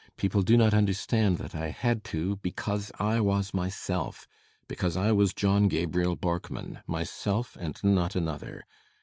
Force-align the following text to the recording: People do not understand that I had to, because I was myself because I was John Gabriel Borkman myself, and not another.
People 0.17 0.41
do 0.41 0.57
not 0.57 0.73
understand 0.73 1.37
that 1.37 1.53
I 1.53 1.67
had 1.69 2.03
to, 2.05 2.37
because 2.37 2.91
I 2.97 3.21
was 3.21 3.53
myself 3.53 4.27
because 4.67 4.97
I 4.97 5.11
was 5.11 5.31
John 5.31 5.67
Gabriel 5.67 6.15
Borkman 6.15 6.81
myself, 6.87 7.55
and 7.59 7.79
not 7.83 8.15
another. 8.15 8.65